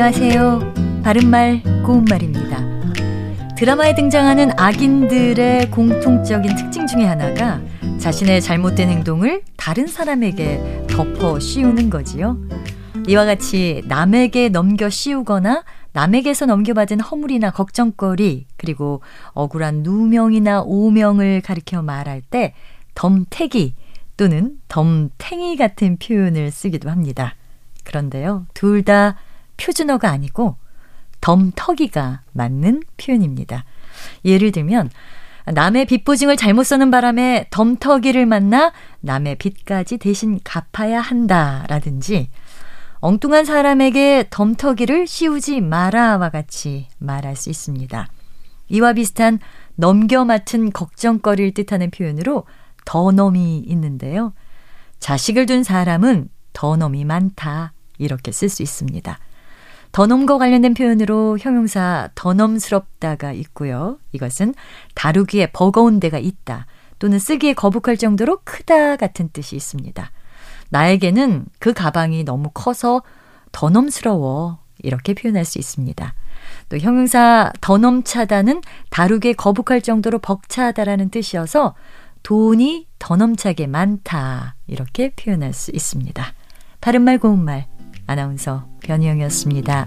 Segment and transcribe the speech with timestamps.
[0.00, 1.02] 안녕하세요.
[1.02, 3.54] 바른말 고운말입니다.
[3.56, 7.60] 드라마에 등장하는 악인들의 공통적인 특징 중에 하나가
[7.98, 12.38] 자신의 잘못된 행동을 다른 사람에게 덮어 씌우는 거지요.
[13.08, 22.20] 이와 같이 남에게 넘겨 씌우거나 남에게서 넘겨받은 허물이나 걱정거리, 그리고 억울한 누명이나 오명을 가리켜 말할
[22.20, 22.54] 때
[22.94, 23.74] 덤태기
[24.16, 27.34] 또는 덤탱이 같은 표현을 쓰기도 합니다.
[27.82, 29.16] 그런데요, 둘 다
[29.58, 30.56] 표준어가 아니고
[31.20, 33.64] 덤터기가 맞는 표현입니다.
[34.24, 34.90] 예를 들면,
[35.46, 41.64] 남의 빚보증을 잘못 써는 바람에 덤터기를 만나 남의 빚까지 대신 갚아야 한다.
[41.68, 42.30] 라든지,
[43.00, 48.08] 엉뚱한 사람에게 덤터기를 씌우지 마라와 같이 말할 수 있습니다.
[48.68, 49.38] 이와 비슷한
[49.76, 52.44] 넘겨 맡은 걱정거리를 뜻하는 표현으로
[52.84, 54.32] 더넘이 있는데요.
[54.98, 57.72] 자식을 둔 사람은 더넘이 많다.
[57.98, 59.18] 이렇게 쓸 수 있습니다.
[59.92, 63.98] 더넘과 관련된 표현으로 형용사 더넘스럽다가 있고요.
[64.12, 64.54] 이것은
[64.94, 66.66] 다루기에 버거운 데가 있다
[66.98, 70.10] 또는 쓰기에 거북할 정도로 크다 같은 뜻이 있습니다.
[70.70, 73.02] 나에게는 그 가방이 너무 커서
[73.52, 76.14] 더넘스러워 이렇게 표현할 수 있습니다.
[76.68, 81.74] 또 형용사 더넘차다는 다루기에 거북할 정도로 벅차다라는 뜻이어서
[82.22, 86.24] 돈이 더넘차게 많다 이렇게 표현할 수 있습니다.
[86.80, 87.66] 바른말 고운말
[88.08, 89.86] 아나운서 변희영이었습니다.